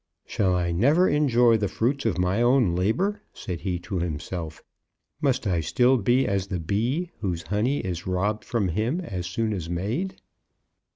[0.25, 4.63] "Shall I never enjoy the fruits of my own labour?" said he to himself.
[5.21, 9.53] "Must I still be as the bee, whose honey is robbed from him as soon
[9.53, 10.19] as made?